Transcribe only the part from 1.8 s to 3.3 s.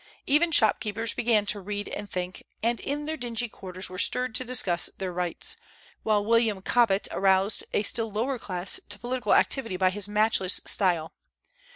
and think, and in their